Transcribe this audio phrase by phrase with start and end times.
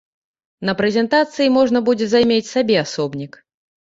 [0.69, 3.43] На прэзентацыі можна будзе займець сабе асобнік.